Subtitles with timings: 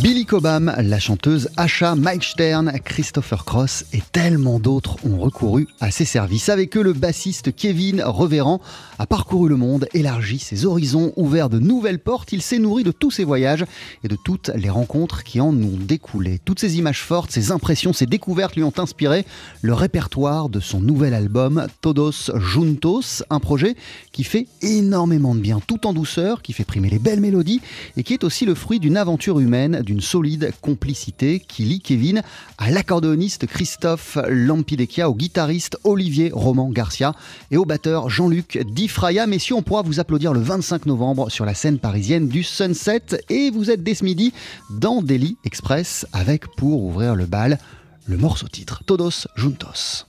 [0.00, 5.90] Billy Cobham, la chanteuse Asha, Mike Stern, Christopher Cross et tellement d'autres ont recouru à
[5.90, 6.48] ses services.
[6.50, 8.60] Avec eux, le bassiste Kevin Reverend
[9.00, 12.32] a parcouru le monde, élargi ses horizons, ouvert de nouvelles portes.
[12.32, 13.64] Il s'est nourri de tous ses voyages
[14.04, 16.38] et de toutes les rencontres qui en ont découlé.
[16.44, 19.26] Toutes ces images fortes, ces impressions, ces découvertes lui ont inspiré
[19.62, 23.74] le répertoire de son nouvel album Todos Juntos, un projet
[24.12, 27.60] qui fait énormément de bien, tout en douceur, qui fait primer les belles mélodies
[27.96, 32.20] et qui est aussi le fruit d'une aventure humaine d'une solide complicité qui lie Kevin
[32.58, 37.14] à l'accordéoniste Christophe Lampidecchia, au guitariste Olivier Roman Garcia
[37.50, 39.26] et au batteur Jean-Luc Difraya.
[39.26, 43.50] Messieurs, on pourra vous applaudir le 25 novembre sur la scène parisienne du Sunset et
[43.50, 44.34] vous êtes dès ce midi
[44.68, 47.58] dans Daily Express avec pour ouvrir le bal
[48.06, 50.04] le morceau titre Todos Juntos.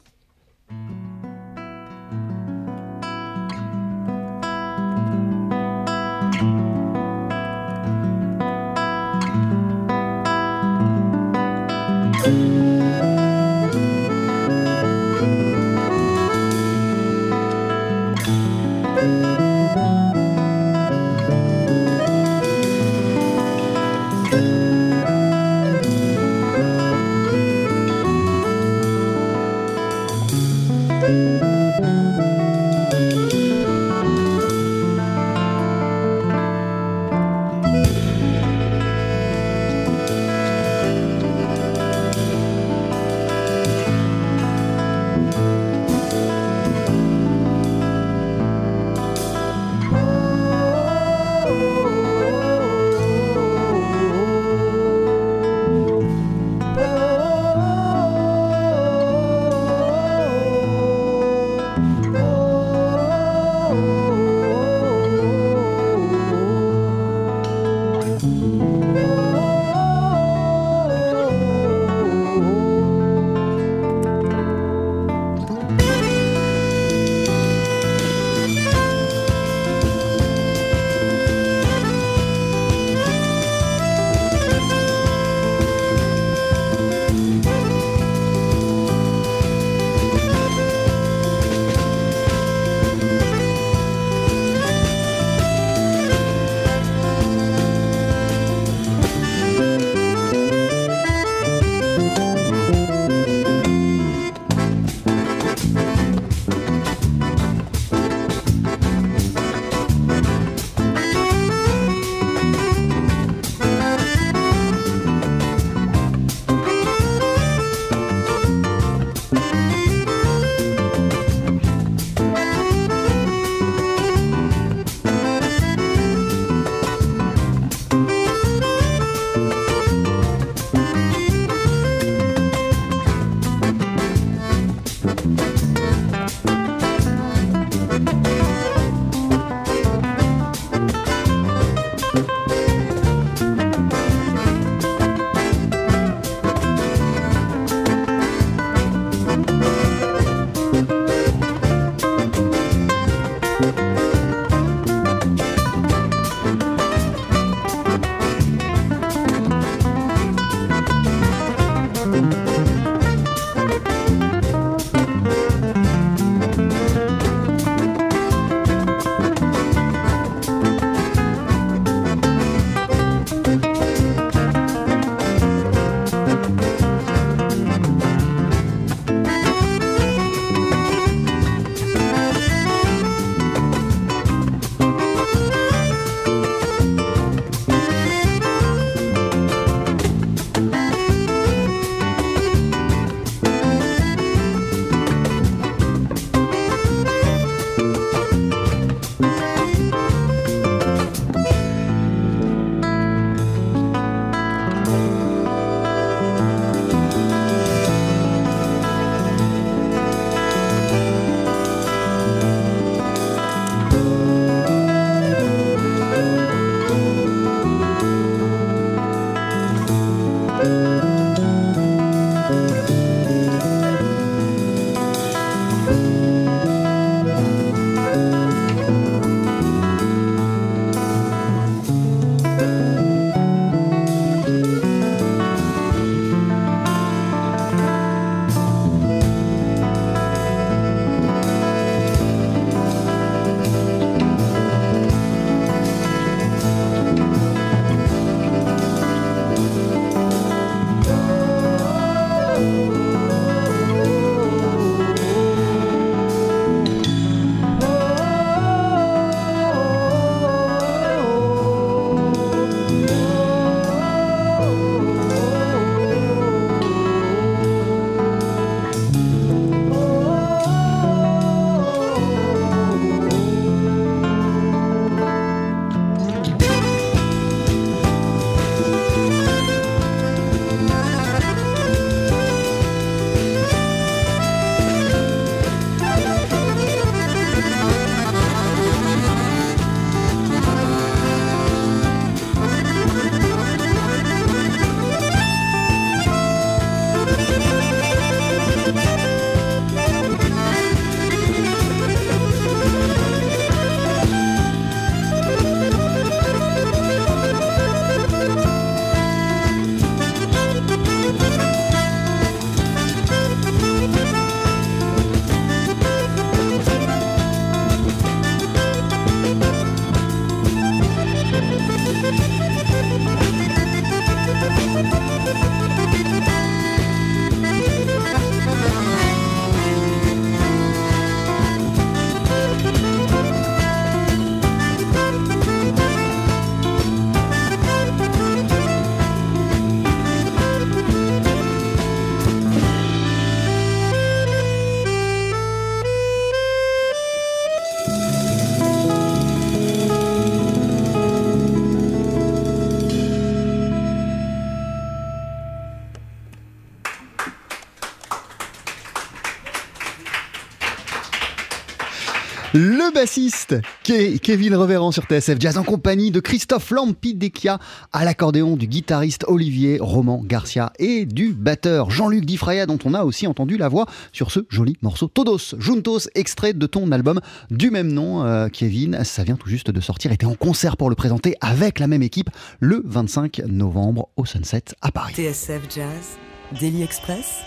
[362.82, 367.78] Le bassiste Kevin Reverend sur TSF Jazz en compagnie de Christophe Lampidecchia
[368.14, 373.26] à l'accordéon, du guitariste Olivier Roman Garcia et du batteur Jean-Luc Difraya dont on a
[373.26, 377.92] aussi entendu la voix sur ce joli morceau Todos Juntos, extrait de ton album du
[377.92, 379.26] même nom euh, Kevin.
[379.26, 382.24] Ça vient tout juste de sortir t'es en concert pour le présenter avec la même
[382.24, 382.50] équipe
[382.80, 385.34] le 25 novembre au Sunset à Paris.
[385.34, 386.38] TSF Jazz,
[386.80, 387.58] Daily Express,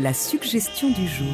[0.00, 1.26] la suggestion du jour.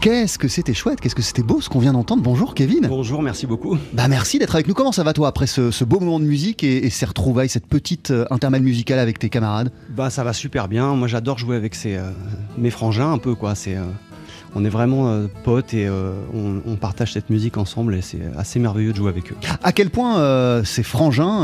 [0.00, 2.22] Qu'est-ce que c'était chouette, qu'est-ce que c'était beau ce qu'on vient d'entendre.
[2.22, 2.86] Bonjour Kevin.
[2.88, 3.76] Bonjour, merci beaucoup.
[3.92, 4.74] Bah merci d'être avec nous.
[4.74, 7.48] Comment ça va toi après ce, ce beau moment de musique et, et, ces retrouvailles,
[7.48, 9.72] cette petite euh, intermède musicale avec tes camarades?
[9.90, 10.94] Bah ça va super bien.
[10.94, 12.10] Moi j'adore jouer avec ces, euh,
[12.56, 13.54] mes frangins un peu quoi.
[13.54, 13.84] C'est euh,
[14.54, 18.20] on est vraiment euh, potes et euh, on, on, partage cette musique ensemble et c'est
[18.36, 19.36] assez merveilleux de jouer avec eux.
[19.62, 21.42] À quel point euh, ces frangins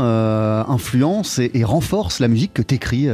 [0.67, 3.07] influencent et, et, renforcent la musique que t'écris,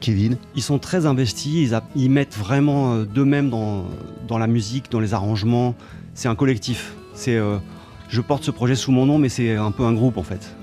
[0.00, 0.36] Kevin?
[0.54, 3.84] Ils sont très investis, ils, a, ils mettent vraiment d'eux-mêmes dans,
[4.28, 5.74] dans la musique, dans les arrangements.
[6.14, 6.94] C'est un collectif.
[7.14, 7.38] C'est,
[8.08, 10.54] je porte ce projet sous mon nom, mais c'est un peu un groupe en fait.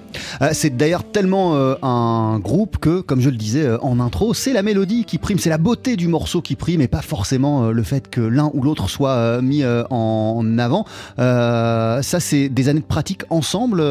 [0.42, 4.34] Euh, c'est d'ailleurs tellement euh, un groupe que, comme je le disais euh, en intro,
[4.34, 7.72] c'est la mélodie qui prime, c'est la beauté du morceau qui prime et pas forcément
[7.72, 10.86] le fait que l'un ou l'autre soit mis en avant.
[11.18, 13.84] ça, c'est des années de pratique ensemble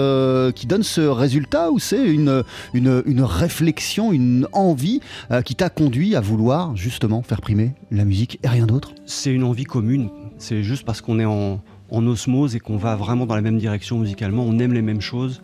[0.55, 2.43] qui donnent ce résultat ou c'est une,
[2.75, 5.01] une, une, réflexion, une envie
[5.45, 8.93] qui t'a conduit à vouloir justement faire primer la musique et rien d'autre?
[9.07, 10.11] C'est une envie commune.
[10.39, 13.59] C'est juste parce qu'on est en en osmose et qu'on va vraiment dans la même
[13.59, 14.45] direction musicalement.
[14.47, 15.43] On aime les mêmes choses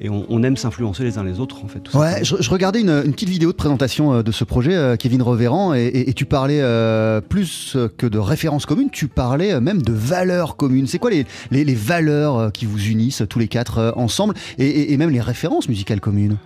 [0.00, 1.92] et on, on aime s'influencer les uns les autres en fait.
[1.94, 4.96] ouais, je, je, regardais une, une, petite vidéo de présentation euh, de ce projet, euh,
[4.96, 9.60] Kevin Reverand, et, et, et tu parlais euh, plus que de références communes, tu parlais
[9.60, 10.86] même de valeurs communes.
[10.86, 14.96] C'est quoi les, les, les, valeurs qui vous unissent tous les quatre ensemble et, et,
[14.96, 16.36] même les références musicales communes?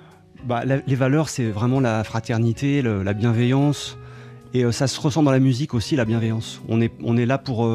[0.47, 3.97] Bah, la, Les valeurs, c'est vraiment la fraternité, le, la bienveillance.
[4.53, 6.61] Et ça se ressent dans la musique aussi, la bienveillance.
[6.69, 7.69] On est, on est là pour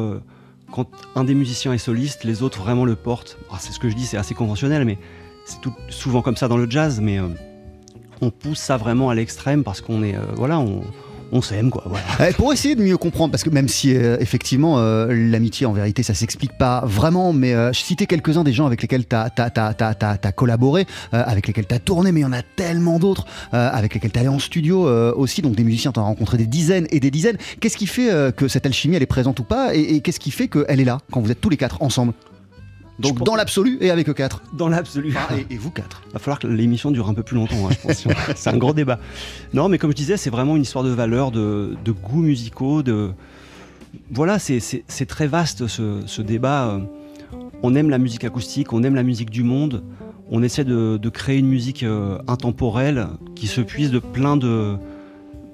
[0.70, 3.38] quand un des musiciens est soliste, les autres vraiment le portent.
[3.50, 4.98] Ah, c'est ce que je dis, c'est assez conventionnel, mais
[5.44, 5.58] c'est
[5.90, 7.28] souvent comme ça dans le jazz, mais euh,
[8.20, 10.82] on pousse ça vraiment à l'extrême parce qu'on est, euh, voilà, on,
[11.32, 11.84] on s'aime quoi.
[11.86, 12.32] Voilà.
[12.34, 16.02] Pour essayer de mieux comprendre, parce que même si euh, effectivement euh, l'amitié en vérité
[16.02, 20.32] ça s'explique pas vraiment, mais euh, je citais quelques-uns des gens avec lesquels tu as,
[20.34, 24.12] collaboré, avec lesquels tu as tourné, mais il y en a tellement d'autres, avec lesquels
[24.12, 27.10] tu allé en studio aussi, donc des musiciens, tu as rencontré des dizaines et des
[27.10, 27.38] dizaines.
[27.60, 30.30] Qu'est-ce qui fait que cette alchimie elle est présente ou pas, et, et qu'est-ce qui
[30.30, 32.12] fait qu'elle est là quand vous êtes tous les quatre ensemble?
[32.98, 34.42] Donc dans l'absolu et avec eux quatre.
[34.52, 35.14] Dans l'absolu.
[35.16, 36.02] Ah, et, et, vous quatre.
[36.12, 38.06] Va falloir que l'émission dure un peu plus longtemps, hein, je pense.
[38.36, 38.98] c'est un gros débat.
[39.52, 42.82] Non, mais comme je disais, c'est vraiment une histoire de valeurs, de, de goûts musicaux,
[42.82, 43.10] de
[44.10, 46.80] voilà, c'est très vaste ce, ce, débat.
[47.62, 49.82] On aime la musique acoustique, on aime la musique du monde.
[50.30, 54.76] On essaie de, de créer une musique euh, intemporelle qui se puise de plein de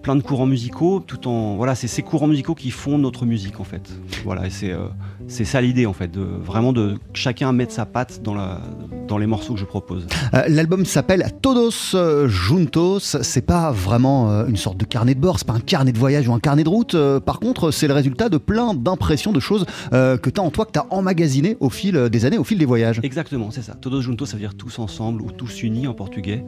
[0.02, 3.60] plein de courants musicaux, tout en voilà, c'est ces courants musicaux qui font notre musique
[3.60, 3.90] en fait.
[4.24, 4.88] Voilà, et c'est euh,
[5.28, 8.60] c'est ça l'idée en fait, de vraiment de chacun mettre sa patte dans la
[9.08, 10.06] dans les morceaux que je propose.
[10.34, 13.00] Euh, L'album s'appelle Todos Juntos.
[13.00, 15.98] C'est pas vraiment euh, une sorte de carnet de bord, c'est pas un carnet de
[15.98, 16.96] voyage ou un carnet de route.
[17.24, 20.50] Par contre, c'est le résultat de plein d'impressions, de choses euh, que tu as en
[20.50, 23.00] toi, que tu as emmagasiné au fil des années, au fil des voyages.
[23.02, 23.74] Exactement, c'est ça.
[23.74, 26.44] Todos Juntos, ça veut dire tous ensemble ou tous unis en portugais.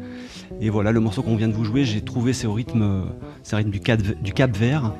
[0.60, 2.54] Et voilà, le morceau qu'on vient de vous jouer, j'ai trouvé c'est au
[3.44, 4.92] c'est rythme du Cap, du Cap Vert.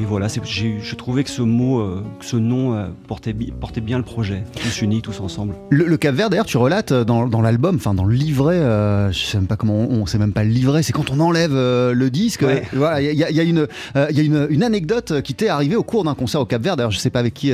[0.00, 3.98] Et voilà, je trouvais que ce mot, euh, que ce nom euh, portait, portait, bien
[3.98, 4.44] le projet.
[4.54, 5.56] Tous unis, tous ensemble.
[5.70, 9.10] Le, le Cap Vert, d'ailleurs, tu relates dans, dans l'album, enfin dans le livret, euh,
[9.10, 11.18] je sais même pas comment, on, on sait même pas le livret, c'est quand on
[11.18, 12.42] enlève euh, le disque.
[12.42, 12.62] Ouais.
[12.72, 13.66] Voilà, il y, y, a, une,
[14.10, 16.62] il y a une, une, anecdote qui t'est arrivée au cours d'un concert au Cap
[16.62, 16.76] Vert.
[16.76, 17.52] D'ailleurs, je sais pas avec qui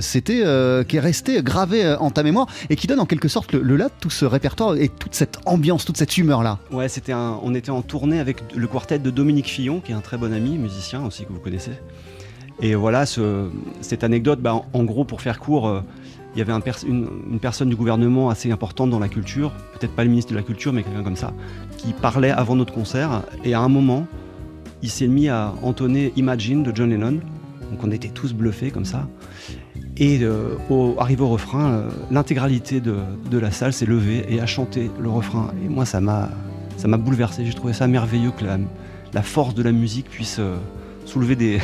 [0.00, 0.44] c'était,
[0.86, 3.74] qui est restée gravée en ta mémoire et qui donne en quelque sorte le, le
[3.74, 6.58] là de tout ce répertoire et toute cette ambiance, toute cette humeur là.
[6.70, 10.00] Ouais, c'était on était en tournée avec le quartet de Dominique Fillon, qui est un
[10.00, 11.79] très bon ami, musicien aussi que vous connaissez.
[12.62, 13.48] Et voilà, ce,
[13.80, 15.80] cette anecdote, bah, en, gros, pour faire court, euh,
[16.34, 16.52] il y avait
[16.86, 20.42] une, personne du gouvernement assez importante dans la culture, peut-être pas le ministre de la
[20.42, 21.32] Culture, mais quelqu'un comme ça,
[21.76, 23.22] qui parlait avant notre concert.
[23.44, 24.06] Et à un moment,
[24.82, 27.20] il s'est mis à entonner Imagine de John Lennon.
[27.70, 29.08] Donc on était tous bluffés comme ça.
[29.96, 32.94] Et euh, au, arrivé au refrain, euh, l'intégralité de,
[33.32, 35.52] la salle s'est levée et a chanté le refrain.
[35.64, 36.28] Et moi, ça m'a
[36.96, 37.44] bouleversé.
[37.44, 40.40] J'ai trouvé ça merveilleux que la, force de la musique puisse
[41.10, 41.58] soulever des,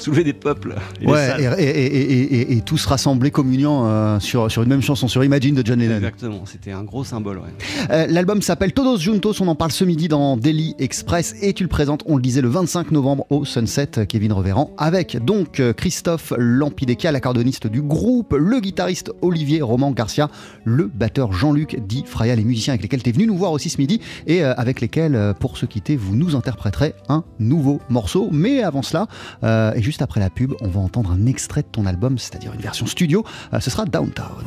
[0.00, 0.74] soulever des peuples.
[1.00, 5.24] Et, ouais, et, et, et, tous rassembler, communiant euh, sur, sur une même chanson, sur
[5.24, 5.96] Imagine de John Lennon.
[5.96, 7.38] Exactement, c'était un gros symbole.
[7.38, 7.44] Ouais.
[7.90, 11.62] Euh, L'album s'appelle Todos Juntos, on en parle ce midi dans Daily Express et tu
[11.62, 16.32] le présentes, on le disait, le 25 novembre au Sunset, Kevin Reverand, avec donc Christophe
[16.36, 20.30] Lampidecchia, l'accordoniste du groupe, le guitariste Olivier Roman Garcia,
[20.64, 23.70] le batteur Jean-Luc Di Fraya, les musiciens avec lesquels tu es venu nous voir aussi
[23.70, 28.28] ce midi et euh, avec lesquels, pour se quitter, vous nous interpréterez un nouveau morceau.
[28.32, 29.06] Mais avant cela,
[29.44, 32.60] euh, juste après la pub, on va entendre un extrait de ton album, c'est-à-dire une
[32.60, 33.24] version studio.
[33.54, 34.44] Euh, ce sera Downtown.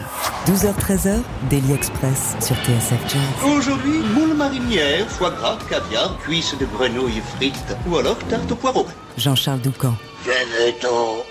[0.47, 3.49] 12h-13h, Daily Express sur TSF Jazz.
[3.57, 8.85] Aujourd'hui, moule marinière, foie gras, caviar, cuisses de grenouille frites ou alors tarte au poireau.
[9.17, 9.95] Jean-Charles Doucan.
[10.25, 11.23] Venez-t'en.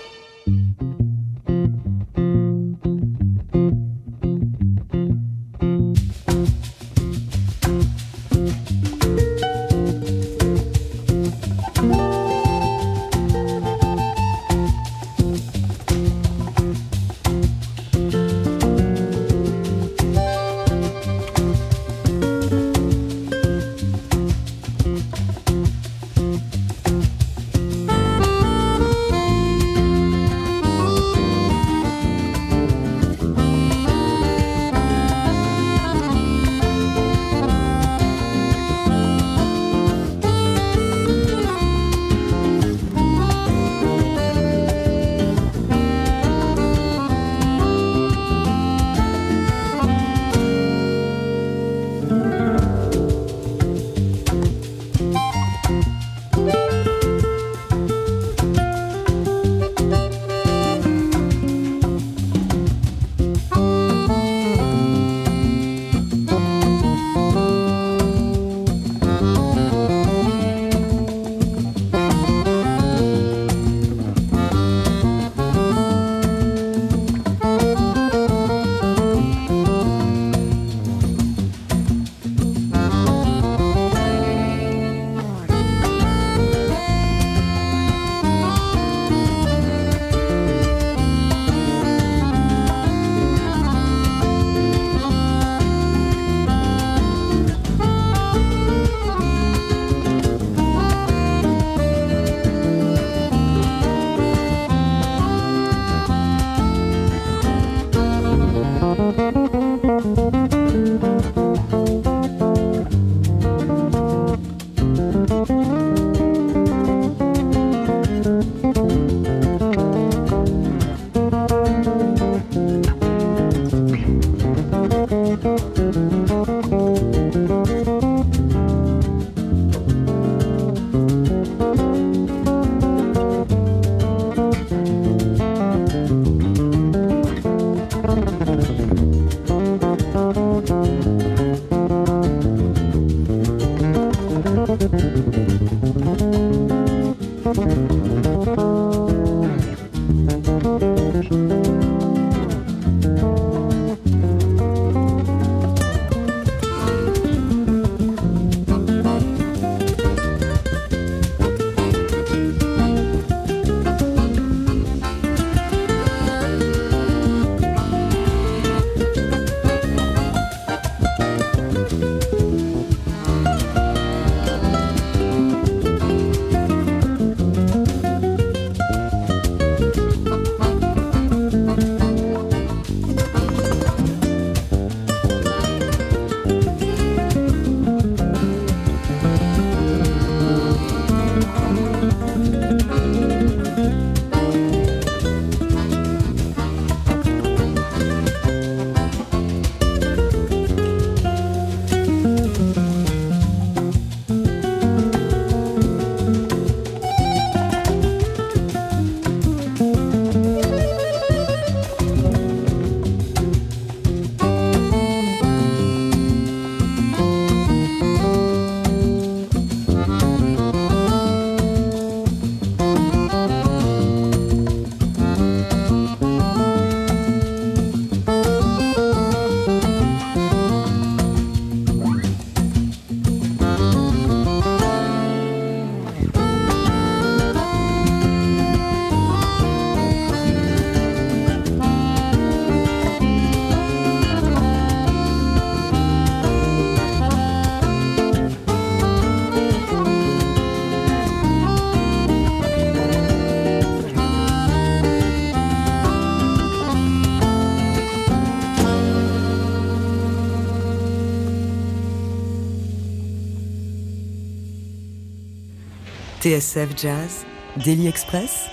[266.49, 267.45] TSF Jazz,
[267.85, 268.65] Daily Express,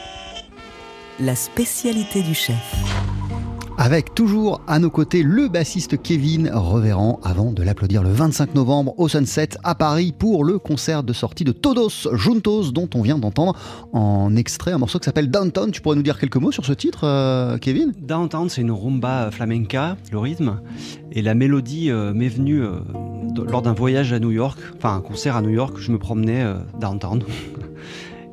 [1.20, 2.56] la spécialité du chef.
[3.76, 8.94] Avec toujours à nos côtés le bassiste Kevin Reverend avant de l'applaudir le 25 novembre
[8.96, 13.18] au Sunset à Paris pour le concert de sortie de Todos Juntos dont on vient
[13.18, 13.54] d'entendre
[13.92, 15.70] en extrait un morceau qui s'appelle Downtown.
[15.70, 17.92] Tu pourrais nous dire quelques mots sur ce titre, euh, Kevin?
[18.00, 20.60] Downtown, c'est une rumba flamenca, le rythme,
[21.12, 22.78] et la mélodie euh, m'est venue euh,
[23.46, 26.42] lors d'un voyage à New York, enfin un concert à New York, je me promenais
[26.80, 27.22] downtown.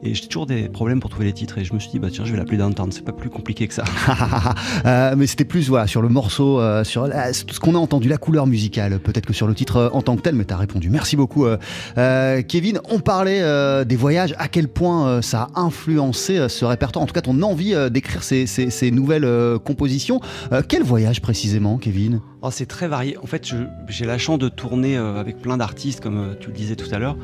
[0.06, 1.58] Et j'ai toujours des problèmes pour trouver les titres.
[1.58, 2.92] Et je me suis dit, bah tiens, je vais l'appeler Downtown.
[2.92, 3.86] C'est pas plus compliqué que ça.
[4.86, 8.18] euh, mais c'était plus voilà, sur le morceau, euh, sur ce qu'on a entendu, la
[8.18, 10.36] couleur musicale, peut-être que sur le titre euh, en tant que tel.
[10.36, 10.90] Mais tu as répondu.
[10.90, 12.82] Merci beaucoup, euh, Kevin.
[12.90, 13.42] On parlait
[13.86, 14.36] des voyages.
[14.38, 18.46] À quel point ça a influencé ce répertoire En tout cas, ton envie d'écrire ces,
[18.46, 20.20] ces, ces, nouvelles compositions.
[20.68, 22.20] quel voyage précisément, Kevin?
[22.42, 23.18] Oh, C'est très varié.
[23.18, 23.50] En fait,
[23.88, 27.16] j'ai la chance de tourner avec plein d'artistes, comme tu le disais tout à l'heure.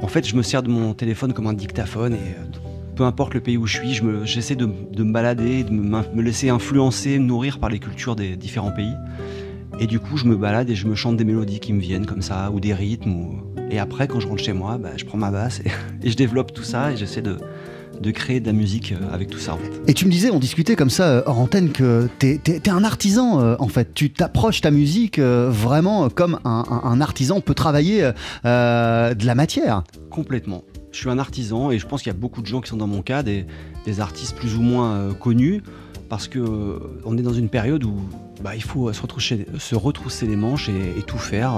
[0.00, 2.58] En fait, je me sers de mon téléphone comme un dictaphone et euh,
[2.94, 7.18] peu importe le pays où je suis, j'essaie de, me balader, de me, laisser influencer,
[7.18, 8.94] nourrir par les cultures des différents pays.
[9.80, 12.06] Et du coup, je me balade et je me chante des mélodies qui me viennent
[12.06, 13.42] comme ça, ou des rythmes.
[13.70, 16.52] Et après, quand je rentre chez moi, bah, je prends ma basse et, je développe
[16.52, 17.36] tout ça et j'essaie de,
[18.10, 19.70] créer de la musique euh, avec tout ça en fait.
[19.86, 22.84] Et tu me disais, on discutait comme ça euh, hors antenne que tu es, un
[22.84, 23.94] artisan en fait.
[23.94, 28.10] Tu t'approches ta musique vraiment comme un, artisan peut travailler
[28.44, 29.82] de la matière.
[30.10, 30.64] Complètement.
[30.90, 32.76] Je suis un artisan et je pense qu'il y a beaucoup de gens qui sont
[32.76, 33.46] dans mon cas, des,
[34.00, 35.62] artistes plus ou moins euh, connus,
[36.08, 37.94] parce que euh, on est dans une période où
[38.42, 41.54] bah, il faut se retrousser, se retrousser les manches et, tout faire.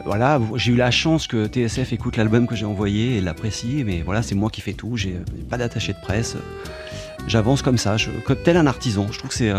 [0.00, 0.04] Euh.
[0.04, 4.02] voilà, j'ai eu la chance que TSF écoute l'album que j'ai envoyé et l'apprécie, mais
[4.02, 5.16] voilà, c'est moi qui fais tout, j'ai
[5.48, 6.36] pas d'attaché de presse.
[7.26, 9.06] J'avance comme ça, comme tel un artisan.
[9.12, 9.52] Je trouve que c'est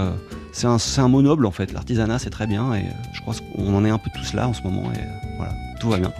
[0.52, 1.72] c'est un, un, mot noble en fait.
[1.74, 4.54] L'artisanat, c'est très bien et je crois qu'on en est un peu tous là en
[4.54, 5.00] ce moment et
[5.38, 6.12] voilà, tout va bien.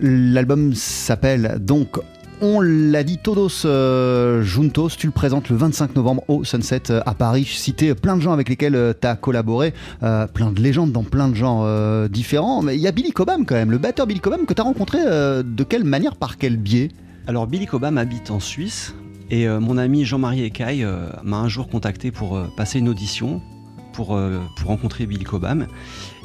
[0.00, 1.98] L'album s'appelle donc
[2.40, 7.00] on l'a dit, Todos euh, Juntos, tu le présentes le 25 novembre au Sunset euh,
[7.06, 7.44] à Paris.
[7.44, 11.02] Je citais plein de gens avec lesquels euh, tu as collaboré, plein de légendes dans
[11.02, 12.62] plein de genres différents.
[12.62, 14.64] Mais il y a Billy Cobham quand même, le batteur Billy Cobham que tu as
[14.64, 16.90] rencontré de quelle manière, par quel biais?
[17.26, 18.94] Alors Billy Cobham habite en Suisse
[19.30, 20.86] et mon ami Jean-Marie Ecaille
[21.22, 23.40] m'a un jour contacté pour passer une audition
[23.92, 24.18] pour,
[24.56, 25.66] pour rencontrer Billy Cobham.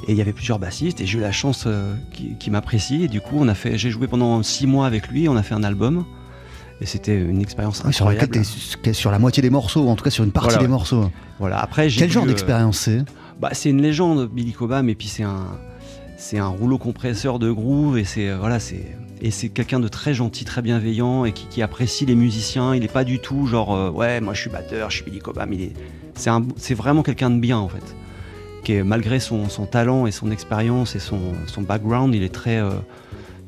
[0.08, 1.96] Et il y avait plusieurs bassistes et j'ai eu la chance euh,
[2.40, 3.04] qui, m'apprécie.
[3.04, 5.30] Et du coup, on a fait, j'ai joué pendant six mois avec lui.
[5.30, 6.06] On a fait un album.
[6.80, 8.44] Et c'était une expérience incroyable.
[8.44, 11.12] Sur, sur la moitié des morceaux, ou en tout cas sur une partie des morceaux.
[11.40, 11.60] Voilà.
[11.60, 13.04] Après, Quel genre euh, d'expérience c'est?
[13.40, 14.90] Bah, C'est une légende, Billy Cobham.
[14.90, 15.46] Et puis c'est un,
[16.18, 18.00] c'est un rouleau compresseur de groove.
[18.00, 21.62] Et c'est euh, voilà, c'est et c'est quelqu'un de très gentil, très bienveillant et qui,
[21.62, 22.74] apprécie les musiciens.
[22.74, 25.54] Il n'est pas du tout genre ouais, moi je suis batteur, je suis Billy Cobham.
[25.54, 25.74] Il est,
[26.16, 27.96] c'est, c'est vraiment quelqu'un de bien en fait
[28.64, 32.72] qui malgré son, talent et son expérience et son, background, il est très, euh,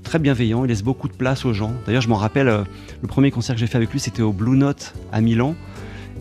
[0.03, 1.71] très bienveillant, il laisse beaucoup de place aux gens.
[1.85, 2.63] D'ailleurs, je m'en rappelle, euh,
[3.01, 5.55] le premier concert que j'ai fait avec lui, c'était au Blue Note à Milan.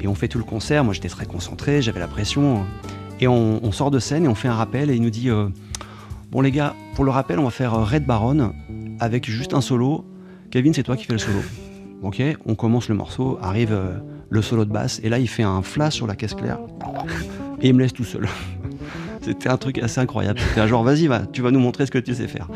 [0.01, 2.65] Et on fait tout le concert, moi j'étais très concentré, j'avais la pression.
[3.21, 5.49] Et on, sort de scène et on fait un rappel et il nous dit euh,
[6.33, 8.53] Bon les gars, pour le rappel, on va faire Red Baron
[8.99, 10.05] avec juste un solo.
[10.51, 11.39] Kevin, c'est toi qui fais le solo.
[12.03, 13.79] Ok, on commence le morceau, arrive
[14.29, 16.59] le solo de basse, et là il fait un flash sur la caisse claire,
[17.61, 18.27] et il me laisse tout seul.
[19.23, 20.41] C'était un truc assez incroyable.
[20.41, 22.49] C'était un genre, vas-y, va, tu vas nous montrer ce que tu sais faire.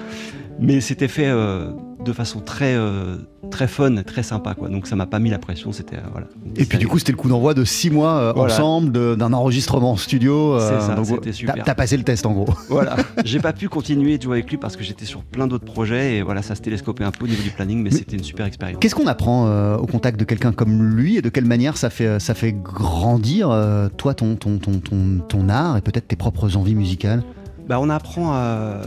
[0.59, 1.71] Mais c'était fait euh,
[2.07, 3.17] de façon très, euh,
[3.51, 4.55] très fun, très sympa.
[4.55, 4.69] Quoi.
[4.69, 5.73] Donc ça m'a pas mis la pression.
[5.73, 6.27] C'était, euh, voilà.
[6.57, 9.97] Et puis du coup, c'était le coup d'envoi de six mois ensemble, d'un enregistrement en
[9.97, 10.59] studio.
[10.59, 11.65] C'est ça, c'était super.
[11.65, 12.47] T'as passé le test en gros.
[12.69, 12.97] Voilà.
[13.25, 16.17] J'ai pas pu continuer de jouer avec lui parce que j'étais sur plein d'autres projets
[16.17, 18.45] et voilà, ça se télescopait un peu au niveau du planning, mais, c'était une super
[18.45, 18.79] expérience.
[18.81, 22.21] Qu'est-ce qu'on apprend au contact de quelqu'un comme lui et de quelle manière ça fait,
[22.21, 23.49] ça fait grandir
[23.97, 27.23] toi, ton, ton, ton, ton, ton art et peut-être tes propres envies musicales?
[27.67, 28.81] Bah, on apprend à,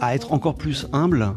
[0.00, 1.34] à être encore plus humble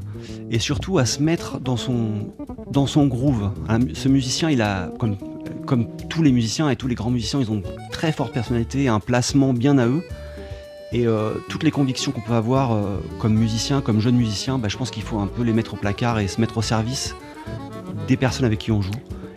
[0.49, 3.51] et surtout à se mettre dans son, groove.
[3.93, 5.17] Ce musicien, il a, comme,
[5.65, 8.87] comme tous les musiciens et tous les grands musiciens, ils ont une très forte personnalité,
[8.87, 10.03] un placement bien à eux.
[10.93, 14.67] Et euh, toutes les convictions qu'on peut avoir euh, comme musicien, comme jeune musicien, bah,
[14.67, 17.15] je pense qu'il faut un peu les mettre au placard et se mettre au service
[18.07, 18.91] des personnes avec qui on joue.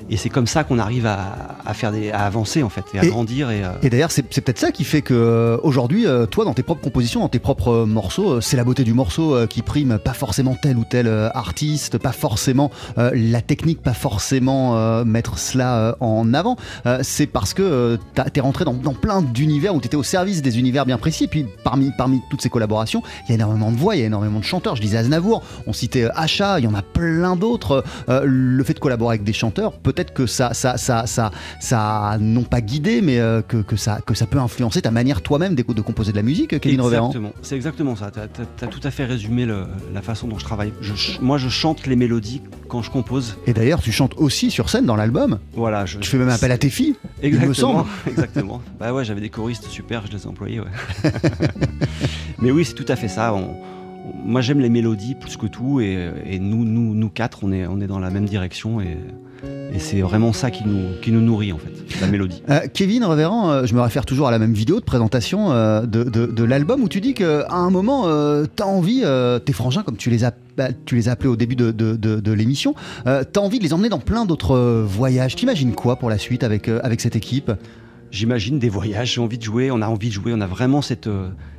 [0.09, 3.07] Et c'est comme ça qu'on arrive à, faire des, à avancer en fait et à
[3.07, 3.51] grandir.
[3.51, 6.55] Et, euh, et d'ailleurs, c'est peut-être ça qui fait que euh, aujourd'hui, euh, toi, dans
[6.55, 10.12] tes propres compositions, dans tes propres morceaux, c'est la beauté du morceau qui prime, pas
[10.12, 16.57] forcément tel ou tel artiste, pas forcément la technique, pas forcément mettre cela en avant.
[17.03, 17.99] c'est parce que
[18.33, 21.25] t'es rentré dans, dans plein d'univers où t'étais au service des univers bien précis.
[21.25, 24.03] Et puis parmi, parmi toutes ces collaborations, il y a énormément de voix, il y
[24.03, 24.77] a énormément de chanteurs.
[24.77, 27.85] Je disais Aznavour, on citait Acha, il y en a plein d'autres.
[28.09, 32.11] le fait de collaborer avec des chanteurs peut peut-être que ça, ça, ça, ça, ça
[32.11, 35.22] a non pas guidé, mais euh, que, que ça, que ça peut influencer ta manière
[35.22, 38.11] toi-même de, de composer de la musique, Kevin Reverend Exactement, c'est exactement ça.
[38.12, 38.20] Tu
[38.64, 40.72] as, tout à fait résumé le- la façon dont je travaille.
[40.80, 43.37] Je moi, je chante les mélodies quand je compose.
[43.46, 45.38] Et d'ailleurs, tu chantes aussi sur scène dans l'album.
[45.54, 47.88] Voilà, je, Tu fais même appel à tes filles, il me Exactement, semble.
[48.06, 48.61] exactement.
[48.78, 50.61] Bah ouais, j'avais des choristes super, je les ai employés.
[50.61, 50.66] Ouais.
[52.38, 53.32] Mais oui, c'est tout à fait ça.
[53.35, 53.56] On-
[54.24, 57.66] moi, j'aime les mélodies plus que tout, et, et nous, nous, nous quatre, on est,
[57.66, 58.98] on est dans la même direction, et,
[59.44, 62.42] et c'est vraiment ça qui nous, qui nous nourrit en fait, la mélodie.
[62.49, 65.83] Euh, Kevin Reverend, euh, je me réfère toujours à la même vidéo de présentation euh,
[65.87, 69.03] de, de- de l'album où tu dis qu'à un moment, euh, t'as envie,
[69.44, 72.33] tes frangins, comme tu les as, bah, tu les as appelés au début de, de-
[72.33, 72.75] l'émission,
[73.07, 75.37] euh, t'as envie de les emmener dans plein d'autres voyages.
[75.37, 77.51] T'imagines quoi pour la suite avec, avec cette équipe?
[78.11, 80.81] J'imagine des voyages, j'ai envie de jouer, on a envie de jouer, on a vraiment
[80.81, 81.09] cette,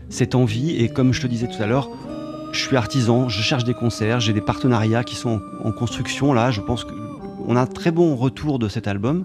[0.09, 0.75] cette envie.
[0.77, 1.89] Et comme je te disais tout à l'heure,
[2.53, 6.33] je suis artisan, je cherche des concerts, j'ai des partenariats qui sont en, en construction.
[6.33, 6.85] Là, je pense
[7.47, 9.23] qu'on a un très bon retour de cet album.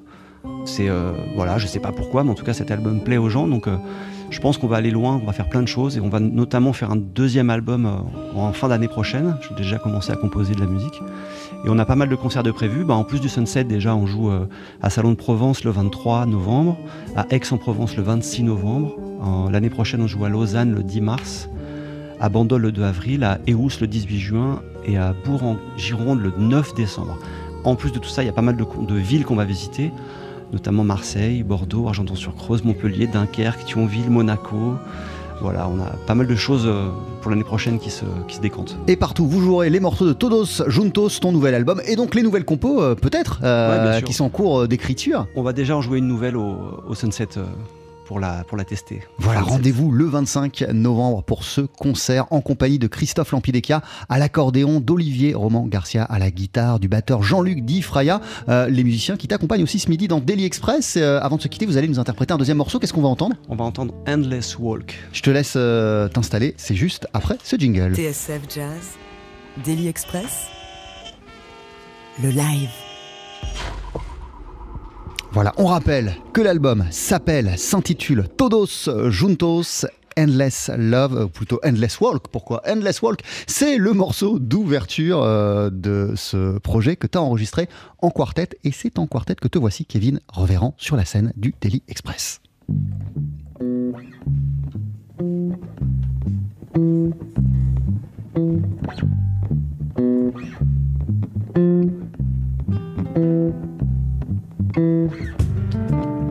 [0.64, 3.28] C'est euh, voilà, je sais pas pourquoi, mais en tout cas cet album plaît aux
[3.28, 3.48] gens.
[3.48, 3.76] Donc euh,
[4.30, 6.20] je pense qu'on va aller loin, on va faire plein de choses et on va
[6.20, 9.36] notamment faire un deuxième album euh, en fin d'année prochaine.
[9.48, 11.00] J'ai déjà commencé à composer de la musique.
[11.64, 12.84] Et on a pas mal de concerts de prévus.
[12.84, 14.46] Bah, en plus du Sunset, déjà, on joue euh,
[14.82, 16.78] à Salon de Provence le 23 novembre,
[17.16, 18.96] à Aix-en-Provence le 26 novembre.
[19.52, 21.48] L'année prochaine, on joue à Lausanne le 10 mars,
[22.18, 26.74] à Bandol le 2 avril, à Eous le 18 juin et à Bourg-en-Gironde le 9
[26.74, 27.16] décembre.
[27.64, 29.44] En plus de tout ça, il y a pas mal de, de villes qu'on va
[29.44, 29.92] visiter,
[30.52, 34.74] notamment Marseille, Bordeaux, Argenton-sur-Creuse, Montpellier, Dunkerque, Thionville, Monaco.
[35.40, 36.88] Voilà, on a pas mal de choses euh,
[37.20, 38.76] pour l'année prochaine qui se, qui se décantent.
[38.86, 42.22] Et partout, vous jouerez les morceaux de Todos Juntos, ton nouvel album, et donc les
[42.22, 45.26] nouvelles compos, euh, peut-être, euh, Ouais, qui sont en cours d'écriture.
[45.34, 46.56] On va déjà en jouer une nouvelle au,
[46.88, 47.44] au Sunset euh,
[48.12, 49.00] pour, la, pour la tester.
[49.16, 54.80] Voilà, rendez-vous le 25 novembre pour ce concert en compagnie de Christophe Lampideka à l'accordéon,
[54.80, 58.20] d'Olivier Roman Garcia à la guitare, du batteur Jean-Luc Di Fraya,
[58.50, 60.98] euh, les musiciens qui t'accompagnent aussi ce midi dans Daily Express.
[60.98, 62.78] Euh, avant de se quitter, vous allez nous interpréter un deuxième morceau.
[62.78, 63.34] Qu'est-ce qu'on va entendre?
[63.48, 64.94] On va entendre Endless Walk.
[65.14, 67.94] Je te laisse euh, t'installer, c'est juste après ce jingle.
[67.94, 68.90] TSF Jazz,
[69.64, 70.48] Daily Express,
[72.22, 72.68] le live.
[75.32, 79.86] Voilà, on rappelle que l'album s'appelle, s'intitule Todos Juntos
[80.18, 82.28] Endless Love, ou plutôt Endless Walk.
[82.28, 87.70] Pourquoi Endless Walk C'est le morceau d'ouverture euh, de ce projet que tu as enregistré
[88.02, 88.50] en quartet.
[88.62, 92.40] Et c'est en quartet que te voici, Kevin Reverend, sur la scène du Daily Express.
[104.74, 105.12] thank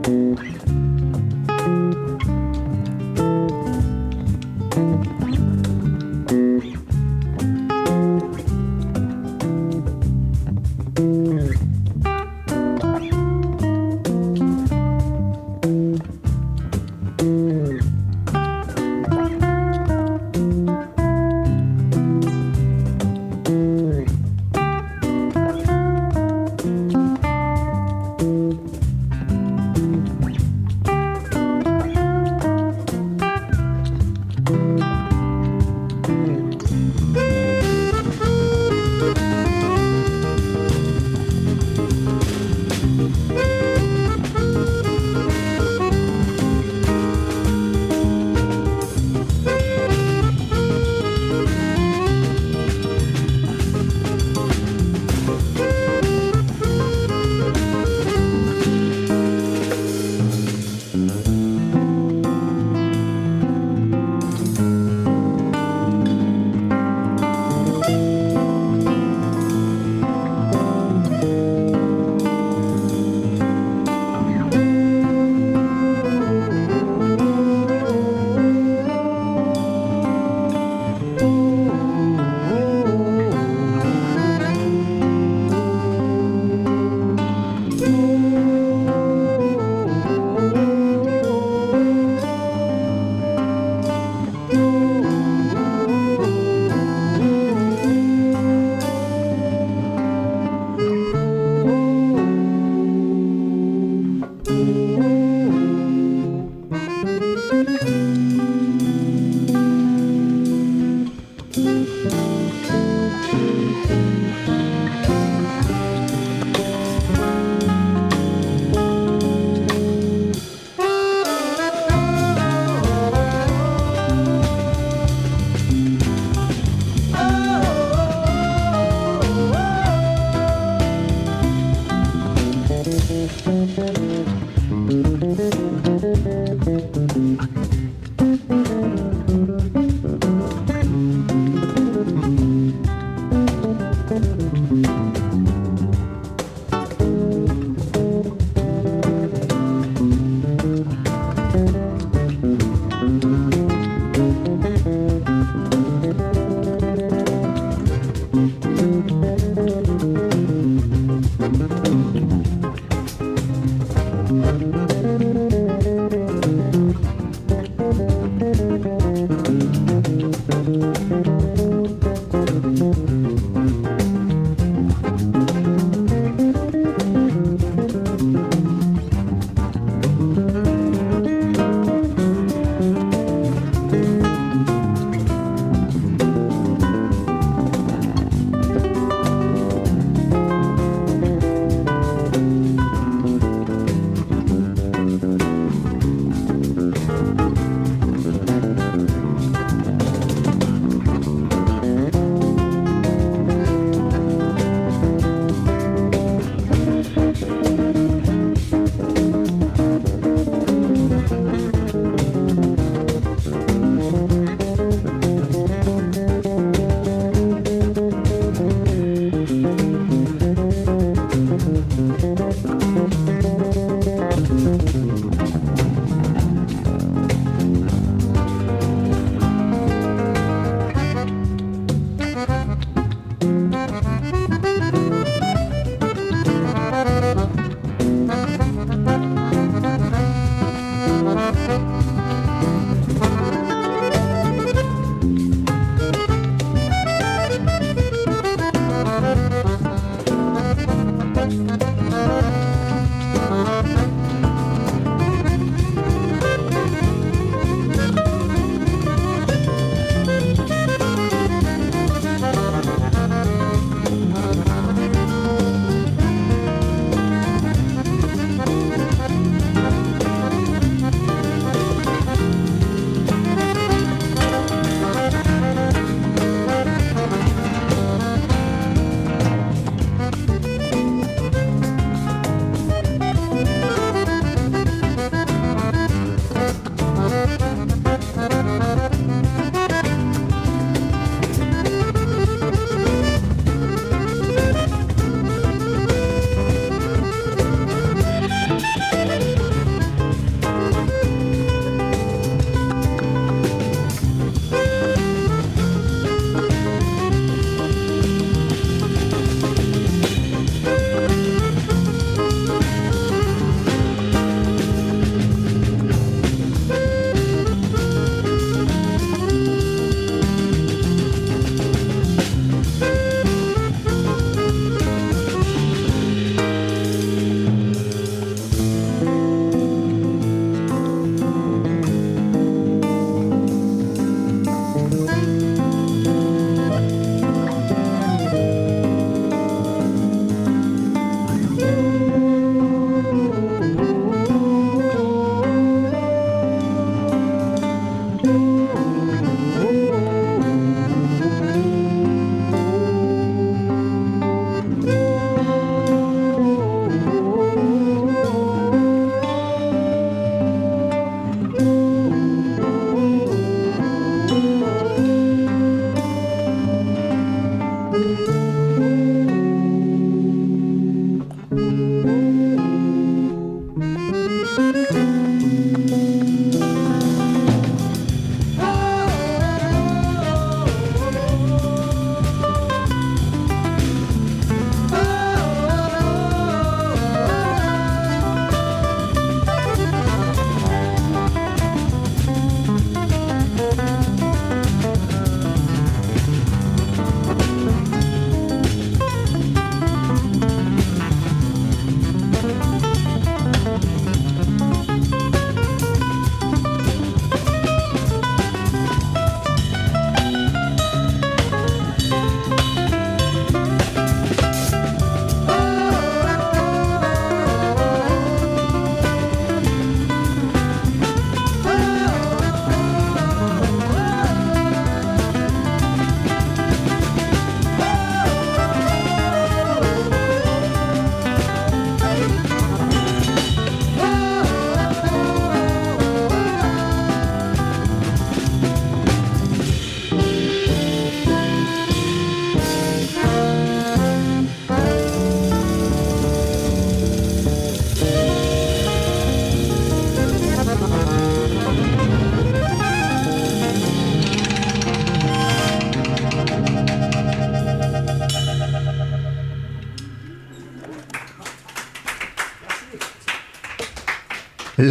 [0.07, 0.37] you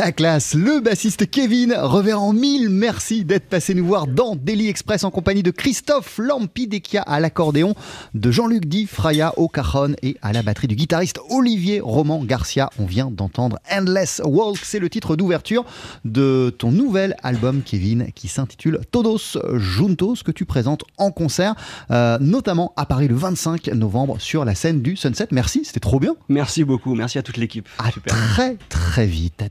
[0.00, 5.04] La classe, le bassiste Kevin Reverend mille merci d'être passé nous voir dans Daily Express
[5.04, 7.74] en compagnie de Christophe Lampidecchia à l'accordéon,
[8.14, 12.70] de Jean-Luc Di Fraya au cajon et à la batterie du guitariste Olivier Roman Garcia.
[12.78, 15.66] On vient d'entendre Endless Walk, c'est le titre d'ouverture
[16.06, 21.54] de ton nouvel album Kevin qui s'intitule Todos Juntos que tu présentes en concert,
[21.90, 25.28] euh, notamment à Paris le 25 novembre sur la scène du Sunset.
[25.30, 26.14] Merci, c'était trop bien.
[26.30, 27.68] Merci beaucoup, merci à toute l'équipe.
[27.78, 29.44] À très très vite.